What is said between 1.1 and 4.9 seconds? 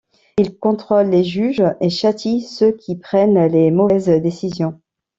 les juges et châtie ceux qui prennent les mauvaises décisions.